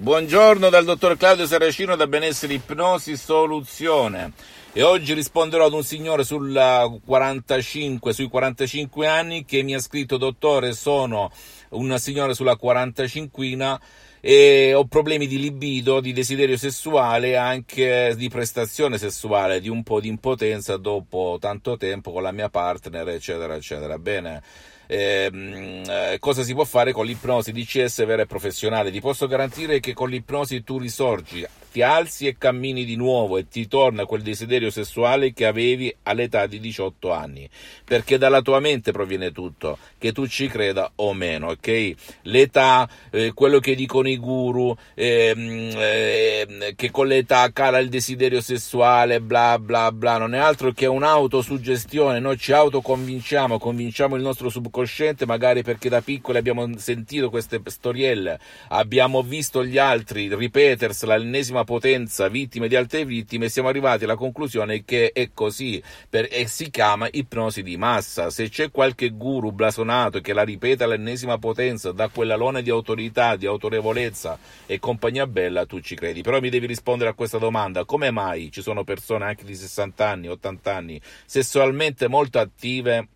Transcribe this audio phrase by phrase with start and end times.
[0.00, 4.30] Buongiorno dal dottor Claudio Saracino da Benessere Ipnosi Soluzione
[4.72, 10.72] e oggi risponderò ad un signore 45, sui 45 anni che mi ha scritto dottore
[10.72, 11.30] sono
[11.70, 13.78] un signore sulla 45
[14.20, 19.82] e ho problemi di libido, di desiderio sessuale e anche di prestazione sessuale, di un
[19.82, 23.98] po' di impotenza dopo tanto tempo con la mia partner eccetera eccetera.
[23.98, 24.42] Bene
[24.90, 28.90] Ehm, eh, cosa si può fare con l'ipnosi DCS vera e professionale.
[28.90, 33.48] Ti posso garantire che con l'ipnosi tu risorgi, ti alzi e cammini di nuovo e
[33.48, 37.48] ti torna quel desiderio sessuale che avevi all'età di 18 anni,
[37.84, 41.94] perché dalla tua mente proviene tutto, che tu ci creda o meno, ok?
[42.22, 48.40] L'età, eh, quello che dicono i guru, ehm, eh, che con l'età cala il desiderio
[48.40, 54.48] sessuale, bla bla bla, non è altro che un'autosuggestione, noi ci autoconvinciamo, convinciamo il nostro
[54.48, 61.14] subconsciente magari perché da piccoli abbiamo sentito queste storielle, abbiamo visto gli altri ripetersela
[61.58, 66.46] all'ennesima potenza, vittime di altre vittime, siamo arrivati alla conclusione che è così, per, e
[66.46, 68.30] si chiama ipnosi di massa.
[68.30, 73.46] Se c'è qualche guru blasonato che la ripete all'ennesima potenza, da quell'alone di autorità, di
[73.46, 76.22] autorevolezza e compagnia bella, tu ci credi.
[76.22, 80.08] Però mi devi rispondere a questa domanda, come mai ci sono persone anche di 60
[80.08, 83.08] anni, 80 anni, sessualmente molto attive,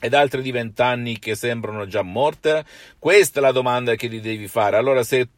[0.00, 2.64] ed altre di vent'anni che sembrano già morte?
[2.98, 4.76] Questa è la domanda che ti devi fare.
[4.76, 5.28] Allora, se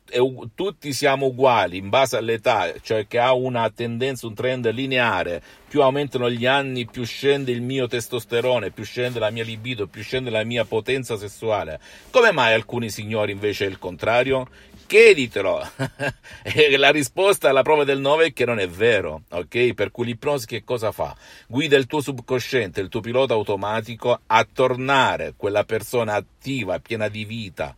[0.55, 5.83] tutti siamo uguali in base all'età, cioè che ha una tendenza, un trend lineare, più
[5.83, 10.29] aumentano gli anni, più scende il mio testosterone, più scende la mia libido, più scende
[10.29, 11.81] la mia potenza sessuale.
[12.11, 14.49] Come mai alcuni signori invece è il contrario?
[14.91, 15.63] Chieditelo.
[16.43, 19.73] e la risposta alla prova del 9 è che non è vero, ok?
[19.73, 21.17] Per cui l'ipnosi che cosa fa?
[21.47, 27.25] Guida il tuo subconsciente, il tuo pilota automatico a tornare quella persona attiva, piena di
[27.25, 27.73] vita,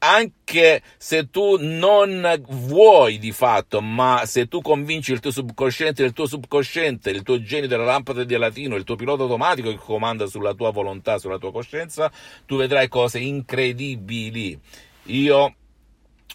[0.00, 6.12] anche se tu non vuoi di fatto, ma se tu convinci il tuo subconsciente, il
[6.12, 10.26] tuo subconsciente, il tuo genio della lampada di latino, il tuo pilota automatico che comanda
[10.26, 12.12] sulla tua volontà, sulla tua coscienza,
[12.44, 14.58] tu vedrai cose incredibili.
[15.04, 15.54] Io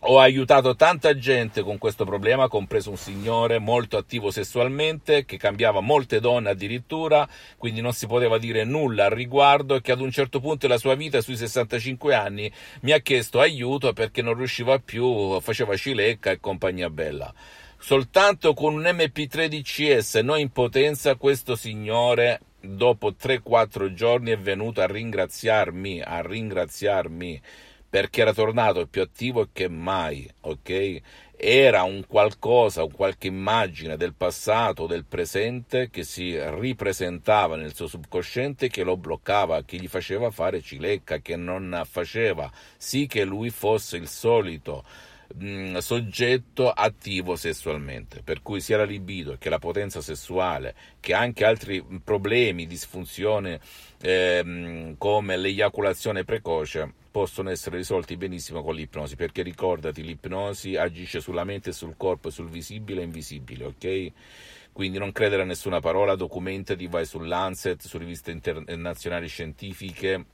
[0.02, 5.80] ho aiutato tanta gente con questo problema, compreso un signore molto attivo sessualmente, che cambiava
[5.80, 10.12] molte donne addirittura, quindi non si poteva dire nulla al riguardo e che ad un
[10.12, 12.52] certo punto della sua vita, sui 65 anni,
[12.82, 17.34] mi ha chiesto aiuto perché non riusciva più, faceva cilecca e compagnia bella.
[17.78, 24.82] Soltanto con un MP3 DCS, non in potenza, questo signore dopo 3-4 giorni è venuto
[24.82, 27.42] a ringraziarmi, a ringraziarmi
[27.96, 31.00] perché era tornato più attivo che mai, ok?
[31.38, 37.88] Era un qualcosa, un qualche immagine del passato, del presente che si ripresentava nel suo
[37.88, 43.50] subconsciente, che lo bloccava, che gli faceva fare cilecca, che non faceva sì che lui
[43.50, 44.84] fosse il solito
[45.34, 51.14] mh, mm, soggetto attivo sessualmente, per cui sia la libido che la potenza sessuale, che
[51.14, 53.62] anche altri problemi, disfunzione
[54.02, 61.46] ehm, come l'eiaculazione precoce possono essere risolti benissimo con l'ipnosi, perché ricordati, l'ipnosi agisce sulla
[61.46, 64.12] mente, sul corpo, sul visibile e invisibile, ok?
[64.74, 70.26] Quindi non credere a nessuna parola, documentati, vai sull'Ancet, su riviste internazionali scientifiche,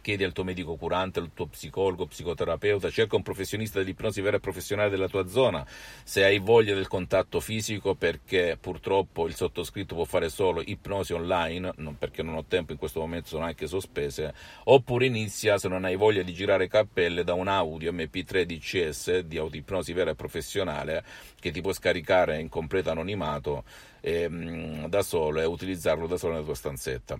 [0.00, 4.40] chiedi al tuo medico curante, al tuo psicologo, psicoterapeuta, cerca un professionista dell'ipnosi vera e
[4.40, 5.66] professionale della tua zona,
[6.04, 11.72] se hai voglia del contatto fisico perché purtroppo il sottoscritto può fare solo ipnosi online,
[11.76, 14.32] non perché non ho tempo in questo momento sono anche sospese,
[14.64, 19.38] oppure inizia se non hai voglia di girare cappelle da un audio MP3 DCS di
[19.38, 21.04] autoipnosi vera e professionale
[21.38, 23.64] che ti puoi scaricare in completo anonimato
[24.00, 27.18] ehm, da solo e utilizzarlo da solo nella tua stanzetta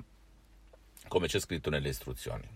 [1.10, 2.48] come c'è scritto nelle istruzioni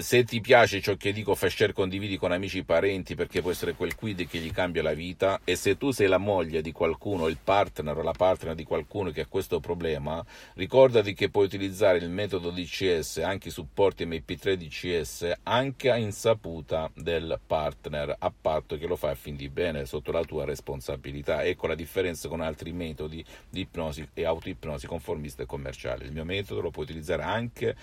[0.00, 3.52] se ti piace ciò che dico, fai share, condividi con amici e parenti perché può
[3.52, 5.40] essere quel quid che gli cambia la vita.
[5.44, 9.10] E se tu sei la moglie di qualcuno, il partner o la partner di qualcuno
[9.10, 10.24] che ha questo problema,
[10.54, 16.90] ricordati che puoi utilizzare il metodo DCS, anche i supporti MP3 DCS, anche a insaputa
[16.94, 21.44] del partner, a patto che lo fai a fin di bene, sotto la tua responsabilità.
[21.44, 26.04] Ecco la differenza con altri metodi di ipnosi e autoipnosi conformiste e commerciali.
[26.04, 27.76] Il mio metodo lo puoi utilizzare anche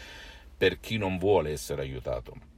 [0.64, 2.53] per chi non vuole essere aiutato.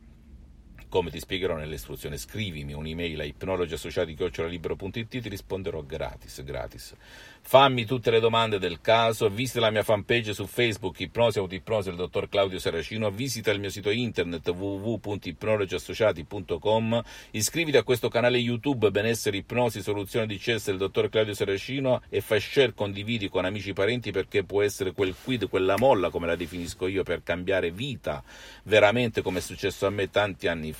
[0.89, 6.93] Come ti spiegherò nelle istruzioni, scrivimi un'email a ipnologiassociati.it ti risponderò gratis, gratis.
[7.41, 11.97] Fammi tutte le domande del caso, visita la mia fanpage su Facebook Ipnosi Autoipnosi del
[11.97, 19.35] dottor Claudio Saracino, visita il mio sito internet www.ipnologiassociati.com, iscriviti a questo canale YouTube Benessere
[19.37, 23.73] Ipnosi Soluzione di CS del dottor Claudio Saracino e fai share, condividi con amici e
[23.73, 28.23] parenti perché può essere quel quid, quella molla come la definisco io per cambiare vita,
[28.63, 30.74] veramente come è successo a me tanti anni fa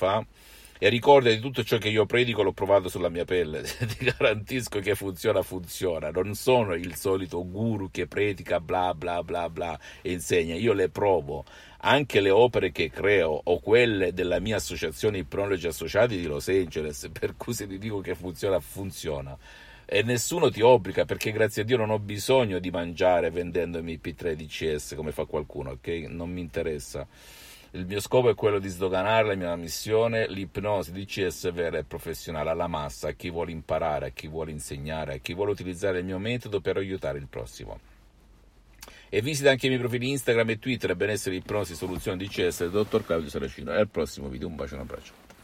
[0.78, 4.94] E ricordati, tutto ciò che io predico l'ho provato sulla mia pelle, ti garantisco che
[4.94, 6.10] funziona, funziona.
[6.12, 10.90] Non sono il solito guru che predica bla bla bla bla e insegna, io le
[10.90, 11.46] provo.
[11.80, 17.10] Anche le opere che creo o quelle della mia associazione Ipnologi Associati di Los Angeles,
[17.18, 19.38] per cui se ti dico che funziona, funziona
[19.88, 24.34] e nessuno ti obbliga perché grazie a Dio non ho bisogno di mangiare vendendomi P3
[24.34, 25.88] DCS come fa qualcuno, ok?
[26.10, 27.08] Non mi interessa.
[27.76, 32.50] Il mio scopo è quello di sdoganare la mia missione, l'ipnosi DCS vera e professionale
[32.50, 36.06] alla massa, a chi vuole imparare, a chi vuole insegnare, a chi vuole utilizzare il
[36.06, 37.78] mio metodo per aiutare il prossimo.
[39.10, 43.06] E visita anche i miei profili Instagram e Twitter, benessere ipnosi soluzione DCS del dottor
[43.06, 43.74] Claudio Saracino.
[43.74, 45.35] E al prossimo video, un bacio e un abbraccio.